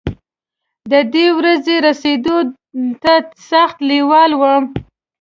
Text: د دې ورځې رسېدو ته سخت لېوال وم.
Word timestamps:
د 0.91 0.93
دې 1.13 1.25
ورځې 1.37 1.75
رسېدو 1.87 2.37
ته 3.03 3.13
سخت 3.49 3.77
لېوال 3.89 4.31
وم. 4.35 4.63